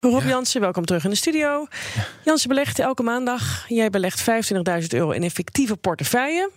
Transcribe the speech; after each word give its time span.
Rob 0.00 0.24
Jansen, 0.24 0.60
welkom 0.60 0.84
terug 0.84 1.04
in 1.04 1.10
de 1.10 1.16
studio. 1.16 1.66
Jansen 2.24 2.48
belegt 2.48 2.78
elke 2.78 3.02
maandag. 3.02 3.64
Jij 3.68 3.90
belegt 3.90 4.30
25.000 4.82 4.86
euro 4.88 5.10
in 5.10 5.22
effectieve 5.22 5.76
portefeuille. 5.76 6.50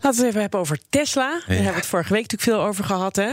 Laten 0.00 0.10
we 0.10 0.16
het 0.16 0.24
even 0.24 0.40
hebben 0.40 0.60
over 0.60 0.78
Tesla. 0.90 1.30
Daar 1.30 1.42
hebben 1.46 1.72
we 1.72 1.78
het 1.78 1.86
vorige 1.86 2.12
week 2.12 2.22
natuurlijk 2.22 2.50
veel 2.50 2.68
over 2.68 2.84
gehad. 2.84 3.16
Hè? 3.16 3.30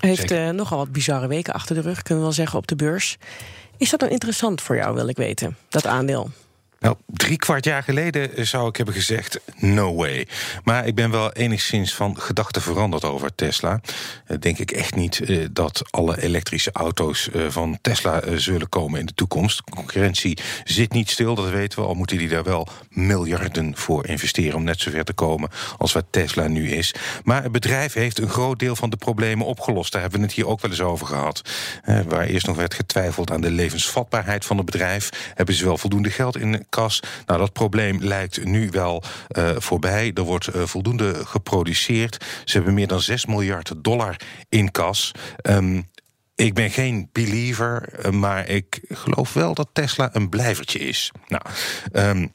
Heeft 0.00 0.30
uh, 0.30 0.50
nogal 0.50 0.78
wat 0.78 0.92
bizarre 0.92 1.26
weken 1.26 1.52
achter 1.54 1.74
de 1.74 1.80
rug, 1.80 2.02
kunnen 2.02 2.16
we 2.16 2.28
wel 2.28 2.32
zeggen, 2.38 2.58
op 2.58 2.66
de 2.66 2.76
beurs. 2.76 3.16
Is 3.76 3.90
dat 3.90 4.00
dan 4.00 4.08
interessant 4.08 4.60
voor 4.60 4.76
jou, 4.76 4.94
wil 4.94 5.08
ik 5.08 5.16
weten, 5.16 5.56
dat 5.68 5.86
aandeel? 5.86 6.30
Nou, 6.78 6.96
drie 7.06 7.36
kwart 7.36 7.64
jaar 7.64 7.82
geleden 7.82 8.46
zou 8.46 8.68
ik 8.68 8.76
hebben 8.76 8.94
gezegd: 8.94 9.40
no 9.56 9.94
way. 9.94 10.26
Maar 10.64 10.86
ik 10.86 10.94
ben 10.94 11.10
wel 11.10 11.32
enigszins 11.32 11.94
van 11.94 12.20
gedachten 12.20 12.62
veranderd 12.62 13.04
over 13.04 13.34
Tesla. 13.34 13.80
Uh, 14.28 14.36
denk 14.40 14.58
ik 14.58 14.70
echt 14.70 14.94
niet 14.94 15.18
uh, 15.18 15.46
dat 15.50 15.82
alle 15.90 16.22
elektrische 16.22 16.72
auto's 16.72 17.28
van 17.48 17.78
Tesla 17.80 18.22
zullen 18.34 18.68
komen 18.68 19.00
in 19.00 19.06
de 19.06 19.14
toekomst. 19.14 19.62
Concurrentie 19.62 20.38
zit 20.64 20.92
niet 20.92 21.10
stil, 21.10 21.34
dat 21.34 21.50
weten 21.50 21.78
we. 21.78 21.86
Al 21.86 21.94
moeten 21.94 22.18
die 22.18 22.28
daar 22.28 22.42
wel 22.42 22.68
miljarden 22.90 23.76
voor 23.76 24.06
investeren 24.06 24.54
om 24.54 24.64
net 24.64 24.80
zover 24.80 25.04
te 25.04 25.12
komen 25.12 25.50
als 25.78 25.92
wat 25.92 26.04
Tesla 26.10 26.48
nu 26.48 26.70
is. 26.70 26.94
Maar 27.24 27.42
het 27.42 27.52
bedrijf 27.52 27.92
heeft 27.92 28.18
een 28.18 28.28
groot 28.28 28.58
deel 28.58 28.76
van 28.76 28.90
de 28.90 28.96
problemen 28.96 29.46
opgelost. 29.46 29.92
Daar 29.92 30.00
hebben 30.00 30.20
we 30.20 30.26
het 30.26 30.34
hier 30.34 30.46
ook 30.46 30.60
wel 30.60 30.70
eens 30.70 30.80
over 30.80 31.06
gehad. 31.06 31.42
waar 32.08 32.26
eerst 32.26 32.46
nog 32.46 32.56
werd 32.56 32.74
getwijfeld 32.74 33.30
aan 33.30 33.40
de 33.40 33.50
levensvatbaarheid 33.50 34.44
van 34.44 34.56
het 34.56 34.66
bedrijf, 34.66 35.32
hebben 35.34 35.54
ze 35.54 35.64
wel 35.64 35.78
voldoende 35.78 36.10
geld 36.10 36.36
in 36.36 36.65
kas. 36.68 37.02
Nou, 37.26 37.38
dat 37.40 37.52
probleem 37.52 37.98
lijkt 38.00 38.44
nu 38.44 38.70
wel 38.70 39.02
uh, 39.38 39.50
voorbij. 39.56 40.10
Er 40.14 40.22
wordt 40.22 40.54
uh, 40.54 40.62
voldoende 40.62 41.14
geproduceerd. 41.24 42.24
Ze 42.44 42.56
hebben 42.56 42.74
meer 42.74 42.86
dan 42.86 43.00
6 43.00 43.26
miljard 43.26 43.72
dollar 43.76 44.16
in 44.48 44.70
kas. 44.70 45.12
Um, 45.42 45.90
ik 46.34 46.54
ben 46.54 46.70
geen 46.70 47.08
believer, 47.12 47.88
maar 48.14 48.48
ik 48.48 48.80
geloof 48.88 49.32
wel 49.32 49.54
dat 49.54 49.68
Tesla 49.72 50.10
een 50.12 50.28
blijvertje 50.28 50.78
is. 50.78 51.10
Nou, 51.28 51.42
um, 51.92 52.32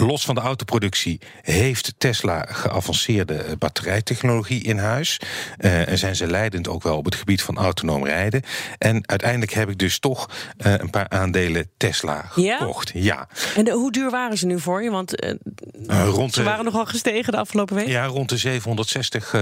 Los 0.00 0.24
van 0.24 0.34
de 0.34 0.40
autoproductie 0.40 1.20
heeft 1.42 1.94
Tesla 1.98 2.46
geavanceerde 2.48 3.56
batterijtechnologie 3.58 4.62
in 4.62 4.78
huis. 4.78 5.20
Uh, 5.58 5.88
en 5.88 5.98
zijn 5.98 6.16
ze 6.16 6.26
leidend 6.26 6.68
ook 6.68 6.82
wel 6.82 6.96
op 6.96 7.04
het 7.04 7.14
gebied 7.14 7.42
van 7.42 7.56
autonoom 7.56 8.04
rijden. 8.04 8.42
En 8.78 9.08
uiteindelijk 9.08 9.52
heb 9.52 9.70
ik 9.70 9.78
dus 9.78 9.98
toch 9.98 10.30
uh, 10.66 10.72
een 10.78 10.90
paar 10.90 11.08
aandelen 11.08 11.70
Tesla 11.76 12.24
gekocht. 12.28 12.90
Ja. 12.94 13.00
ja. 13.00 13.28
En 13.56 13.64
de, 13.64 13.70
hoe 13.70 13.92
duur 13.92 14.10
waren 14.10 14.38
ze 14.38 14.46
nu 14.46 14.60
voor 14.60 14.82
je? 14.82 14.90
Want 14.90 15.24
uh, 15.24 16.08
rond 16.08 16.34
ze 16.34 16.42
waren 16.42 16.64
nogal 16.64 16.86
gestegen 16.86 17.32
de 17.32 17.38
afgelopen 17.38 17.74
week. 17.74 17.86
Ja, 17.86 18.06
rond 18.06 18.28
de 18.28 18.36
760 18.36 19.34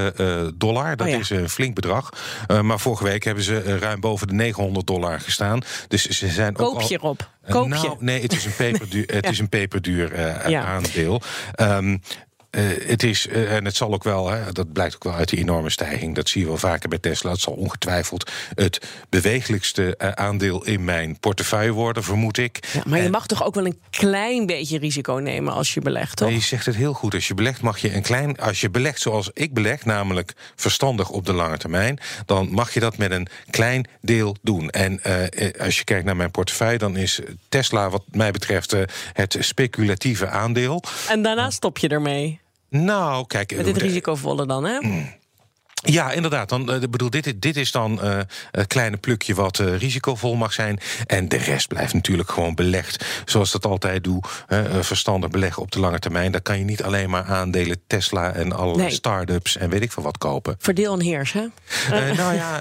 dollar. 0.54 0.96
Dat 0.96 1.06
oh, 1.06 1.12
ja. 1.12 1.18
is 1.18 1.30
een 1.30 1.48
flink 1.48 1.74
bedrag. 1.74 2.10
maar 2.62 2.80
vorige 2.80 3.04
week 3.04 3.24
hebben 3.24 3.44
ze 3.44 3.78
ruim 3.78 4.00
boven 4.00 4.26
de 4.26 4.34
900 4.34 4.86
dollar 4.86 5.20
gestaan. 5.20 5.60
Dus 5.88 6.08
ze 6.08 6.28
zijn 6.28 6.52
Koop 6.52 6.74
ook 6.74 6.82
je 6.82 6.94
erop? 6.94 7.32
Koop 7.48 7.68
nou, 7.68 7.88
je? 7.88 7.96
nee, 7.98 8.22
het 8.22 8.32
is 8.32 8.44
een 8.44 8.54
peperduur, 8.56 9.06
het 9.06 9.24
ja. 9.24 9.30
is 9.30 9.38
een 9.38 9.48
peperduur 9.48 10.20
ja. 10.50 10.64
aandeel. 10.64 11.20
Um, 11.60 12.00
uh, 12.56 12.88
het 12.88 13.02
is, 13.02 13.26
uh, 13.26 13.54
en 13.54 13.64
het 13.64 13.76
zal 13.76 13.92
ook 13.92 14.04
wel, 14.04 14.30
hè, 14.30 14.52
dat 14.52 14.72
blijkt 14.72 14.94
ook 14.94 15.04
wel 15.04 15.14
uit 15.14 15.28
die 15.28 15.38
enorme 15.38 15.70
stijging. 15.70 16.14
Dat 16.14 16.28
zie 16.28 16.40
je 16.40 16.46
wel 16.46 16.56
vaker 16.56 16.88
bij 16.88 16.98
Tesla. 16.98 17.30
Het 17.30 17.40
zal 17.40 17.52
ongetwijfeld 17.52 18.30
het 18.54 18.86
beweeglijkste 19.08 19.94
uh, 19.98 20.08
aandeel 20.08 20.64
in 20.64 20.84
mijn 20.84 21.18
portefeuille 21.20 21.72
worden, 21.72 22.04
vermoed 22.04 22.38
ik. 22.38 22.68
Ja, 22.72 22.82
maar 22.86 23.02
je 23.02 23.10
mag 23.10 23.26
toch 23.26 23.44
ook 23.44 23.54
wel 23.54 23.66
een 23.66 23.80
klein 23.90 24.46
beetje 24.46 24.78
risico 24.78 25.14
nemen 25.14 25.52
als 25.52 25.74
je 25.74 25.80
belegt, 25.80 26.16
toch? 26.16 26.30
Je 26.30 26.40
zegt 26.40 26.66
het 26.66 26.76
heel 26.76 26.92
goed. 26.92 27.14
Als 27.14 27.28
je 27.28 27.34
belegt, 27.34 27.60
mag 27.60 27.78
je 27.78 27.94
een 27.94 28.02
klein. 28.02 28.36
Als 28.36 28.60
je 28.60 28.70
belegt 28.70 29.00
zoals 29.00 29.30
ik 29.32 29.54
beleg, 29.54 29.84
namelijk 29.84 30.32
verstandig 30.54 31.10
op 31.10 31.26
de 31.26 31.32
lange 31.32 31.58
termijn, 31.58 31.98
dan 32.26 32.48
mag 32.50 32.74
je 32.74 32.80
dat 32.80 32.96
met 32.96 33.10
een 33.10 33.28
klein 33.50 33.88
deel 34.00 34.36
doen. 34.42 34.70
En 34.70 35.00
als 35.58 35.78
je 35.78 35.84
kijkt 35.84 36.04
naar 36.04 36.16
mijn 36.16 36.30
portefeuille, 36.30 36.78
dan 36.78 36.96
is 36.96 37.20
Tesla, 37.48 37.90
wat 37.90 38.04
mij 38.10 38.30
betreft, 38.30 38.74
het 39.12 39.36
speculatieve 39.40 40.28
aandeel. 40.28 40.82
En 41.08 41.22
daarna 41.22 41.50
stop 41.50 41.78
je 41.78 41.88
ermee. 41.88 42.42
Nou, 42.82 43.26
kijk. 43.26 43.56
Met 43.56 43.64
dit 43.64 43.76
risicovolle 43.76 44.46
dan, 44.46 44.64
hè? 44.64 44.80
Mm. 44.80 45.12
Ja, 45.84 46.12
inderdaad. 46.12 46.48
Dan, 46.48 46.74
uh, 46.74 46.80
bedoel, 46.90 47.10
dit, 47.10 47.42
dit 47.42 47.56
is 47.56 47.70
dan 47.70 48.00
uh, 48.02 48.18
het 48.50 48.66
kleine 48.66 48.96
plukje 48.96 49.34
wat 49.34 49.58
uh, 49.58 49.76
risicovol 49.76 50.34
mag 50.34 50.52
zijn. 50.52 50.80
En 51.06 51.28
de 51.28 51.36
rest 51.36 51.68
blijft 51.68 51.94
natuurlijk 51.94 52.30
gewoon 52.30 52.54
belegd. 52.54 53.04
Zoals 53.24 53.52
dat 53.52 53.66
altijd 53.66 54.04
doe. 54.04 54.22
verstandig 54.80 55.30
beleggen 55.30 55.62
op 55.62 55.70
de 55.70 55.80
lange 55.80 55.98
termijn. 55.98 56.32
Daar 56.32 56.40
kan 56.40 56.58
je 56.58 56.64
niet 56.64 56.82
alleen 56.82 57.10
maar 57.10 57.24
aandelen 57.24 57.80
Tesla 57.86 58.32
en 58.32 58.52
alle 58.52 58.76
nee. 58.76 58.90
start-ups 58.90 59.56
en 59.56 59.70
weet 59.70 59.82
ik 59.82 59.92
veel 59.92 60.02
wat 60.02 60.18
kopen. 60.18 60.56
Verdeel 60.58 60.92
en 60.92 61.00
heers, 61.00 61.32
hè? 61.32 61.46
nou 62.14 62.34
ja, 62.34 62.60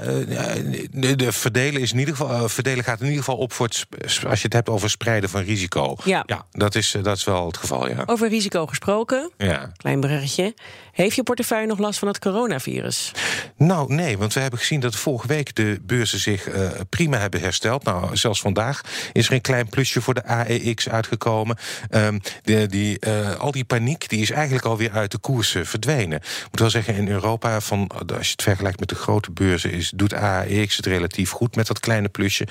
de, 0.92 1.16
de, 1.16 1.32
verdelen, 1.32 1.82
is 1.82 1.92
in 1.92 2.00
ieder 2.00 2.16
geval, 2.16 2.50
verdelen 2.50 2.84
gaat 2.84 3.00
in 3.00 3.06
ieder 3.06 3.24
geval 3.24 3.38
op 3.38 3.54
voor 3.54 3.66
het, 3.66 3.86
als 4.02 4.40
je 4.40 4.46
het 4.46 4.54
hebt 4.54 4.70
over 4.70 4.90
spreiden 4.90 5.30
van 5.30 5.42
risico. 5.42 5.96
Ja, 6.04 6.24
ja 6.26 6.46
dat, 6.52 6.76
is, 6.76 6.96
dat 7.02 7.18
is 7.18 7.24
wel 7.24 7.46
het 7.46 7.58
geval, 7.58 7.90
ja. 7.90 8.04
Over 8.06 8.30
risico 8.30 8.66
gesproken. 8.66 9.32
Ja. 9.38 9.72
Klein 9.78 10.00
berichtje. 10.00 10.54
Heeft 10.92 11.16
je 11.16 11.24
portefeuille 11.24 11.68
nog 11.68 11.80
last 11.80 12.00
van 12.00 12.08
het 12.08 12.20
coronavirus? 12.20 13.13
Nou, 13.58 13.94
nee, 13.94 14.18
want 14.18 14.34
we 14.34 14.40
hebben 14.40 14.60
gezien 14.60 14.80
dat 14.80 14.96
vorige 14.96 15.28
week 15.28 15.56
de 15.56 15.80
beurzen 15.82 16.20
zich 16.20 16.48
uh, 16.48 16.70
prima 16.90 17.18
hebben 17.18 17.40
hersteld. 17.40 17.84
Nou, 17.84 18.18
zelfs 18.18 18.42
vandaag 18.42 18.82
is 19.12 19.28
er 19.28 19.34
een 19.34 19.42
klein 19.42 19.70
plusje 19.70 20.02
voor 20.02 20.14
de 20.14 20.26
AEX 20.26 20.90
uitgekomen. 20.90 21.58
Um, 21.92 22.22
de, 22.44 22.68
die, 22.68 22.98
uh, 23.08 23.36
al 23.36 23.52
die 23.52 23.64
paniek 23.64 24.10
die 24.10 24.22
is 24.22 24.32
eigenlijk 24.32 24.66
alweer 24.66 24.92
uit 24.92 25.12
de 25.12 25.18
koers 25.18 25.54
uh, 25.54 25.64
verdwenen. 25.64 26.18
Ik 26.18 26.48
moet 26.52 26.60
wel 26.60 26.70
zeggen, 26.70 26.96
in 26.96 27.08
Europa, 27.08 27.62
van, 27.62 27.88
als 27.88 28.26
je 28.26 28.32
het 28.32 28.44
vergelijkt 28.44 28.80
met 28.80 28.90
de 28.90 28.96
grote 28.96 29.32
beurzen, 29.32 29.72
is, 29.72 29.92
doet 29.96 30.14
AEX 30.14 30.76
het 30.76 30.86
relatief 30.86 31.30
goed 31.30 31.56
met 31.56 31.68
dat 31.68 31.80
kleine 31.80 32.10
plusje. 32.10 32.48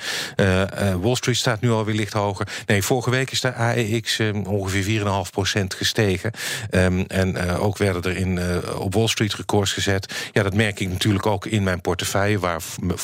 Wall 1.01 1.15
Street 1.15 1.37
staat 1.37 1.61
nu 1.61 1.71
alweer 1.71 1.95
licht 1.95 2.13
hoger. 2.13 2.47
Nee, 2.65 2.83
vorige 2.83 3.09
week 3.09 3.31
is 3.31 3.41
de 3.41 3.53
AEX 3.53 4.19
ongeveer 4.43 4.99
4,5% 5.59 5.63
gestegen. 5.67 6.31
Um, 6.71 7.05
en 7.07 7.49
ook 7.57 7.77
werden 7.77 8.01
er 8.01 8.17
in 8.17 8.39
op 8.77 8.93
Wall 8.93 9.07
Street 9.07 9.33
records 9.33 9.71
gezet. 9.71 10.13
Ja, 10.31 10.43
dat 10.43 10.52
merk 10.53 10.79
ik 10.79 10.89
natuurlijk 10.89 11.25
ook 11.25 11.45
in 11.45 11.63
mijn 11.63 11.81
portefeuille, 11.81 12.39
waar 12.39 12.61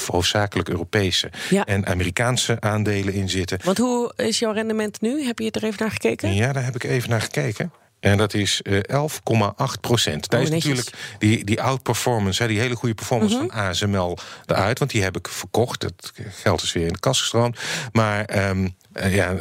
hoofdzakelijk 0.08 0.70
Europese 0.70 1.30
ja. 1.50 1.66
en 1.66 1.86
Amerikaanse 1.86 2.58
aandelen 2.60 3.14
in 3.14 3.30
zitten. 3.30 3.60
Want 3.64 3.78
hoe 3.78 4.14
is 4.16 4.40
jouw 4.40 4.52
rendement 4.52 5.02
nu? 5.02 5.24
Heb 5.26 5.40
je 5.40 5.46
het 5.46 5.56
er 5.56 5.64
even 5.64 5.78
naar 5.80 5.92
gekeken? 5.92 6.34
Ja, 6.34 6.54
daar 6.54 6.64
heb 6.66 6.76
ik 6.76 6.84
even 6.84 7.10
naar 7.10 7.22
gekeken. 7.22 7.72
En 8.00 8.18
dat 8.18 8.34
is 8.34 8.62
uh, 8.64 8.80
11,8 8.80 9.80
procent. 9.82 10.30
Daar 10.30 10.40
oh, 10.40 10.46
is 10.46 10.52
natuurlijk 10.52 10.90
die, 11.20 11.44
die 11.44 11.62
outperformance, 11.62 12.48
die 12.48 12.60
hele 12.60 12.76
goede 12.76 12.96
performance 12.96 13.38
-hmm. 13.38 13.50
van 13.50 13.60
ASML 13.60 14.18
eruit. 14.46 14.80
Want 14.80 14.92
die 14.92 15.04
heb 15.04 15.18
ik 15.18 15.28
verkocht. 15.28 15.84
Het 15.84 16.14
geld 16.42 16.62
is 16.62 16.74
weer 16.74 16.86
in 16.86 16.94
de 16.94 17.00
kas 17.00 17.20
gestroomd. 17.20 17.60
Maar 17.92 18.50
um, 18.50 18.76
uh, 18.94 19.16
ja, 19.16 19.36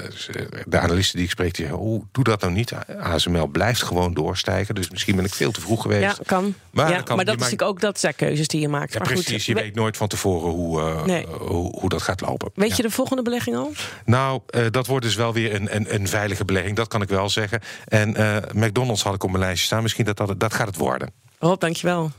de 0.66 0.78
analisten 0.78 1.16
die 1.16 1.24
ik 1.24 1.30
spreek, 1.30 1.54
die 1.54 1.66
zeggen... 1.66 1.84
Oh, 1.84 2.04
doe 2.12 2.24
dat 2.24 2.40
nou 2.40 2.52
niet. 2.52 2.72
ASML 3.00 3.46
blijft 3.46 3.82
gewoon 3.82 4.14
doorstijgen. 4.14 4.74
Dus 4.74 4.90
misschien 4.90 5.16
ben 5.16 5.24
ik 5.24 5.34
veel 5.34 5.50
te 5.50 5.60
vroeg 5.60 5.82
geweest. 5.82 6.16
Ja, 6.16 6.16
kan. 6.26 6.54
Maar, 6.70 6.90
ja, 6.90 7.00
kan, 7.00 7.16
maar 7.16 7.24
dat 7.24 7.34
is 7.34 7.40
natuurlijk 7.40 7.70
ook 7.70 7.80
dat 7.80 8.00
zijn 8.00 8.14
keuzes 8.14 8.48
die 8.48 8.60
je 8.60 8.68
maakt. 8.68 8.92
Ja, 8.92 8.98
maar 8.98 9.08
precies, 9.08 9.34
goed, 9.34 9.44
je 9.44 9.54
weet 9.54 9.74
nooit 9.74 9.96
van 9.96 10.08
tevoren 10.08 10.50
hoe, 10.50 10.80
uh, 10.80 11.04
nee. 11.04 11.26
hoe, 11.26 11.78
hoe, 11.80 11.88
dat 11.88 12.02
gaat 12.02 12.20
lopen. 12.20 12.50
Weet 12.54 12.76
je 12.76 12.82
de 12.82 12.90
volgende 12.90 13.22
belegging 13.22 13.56
al? 13.56 13.72
Nou, 14.04 14.40
uh, 14.50 14.66
dat 14.70 14.86
wordt 14.86 15.04
dus 15.04 15.14
wel 15.14 15.32
weer 15.32 15.54
een, 15.54 15.76
een, 15.76 15.94
een 15.94 16.08
veilige 16.08 16.44
belegging. 16.44 16.76
Dat 16.76 16.88
kan 16.88 17.02
ik 17.02 17.08
wel 17.08 17.28
zeggen. 17.28 17.60
En 17.84 18.08
McDonald's 18.52 19.02
had 19.02 19.14
ik 19.14 19.22
op 19.22 19.30
mijn 19.30 19.42
lijstje 19.42 19.66
staan. 19.66 19.82
Misschien 19.82 20.04
dat, 20.04 20.16
dat, 20.16 20.40
dat 20.40 20.54
gaat 20.54 20.66
het 20.66 20.76
worden. 20.76 21.10
Rob, 21.38 21.60
dankjewel. 21.60 22.10